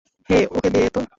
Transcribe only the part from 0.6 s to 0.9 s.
দে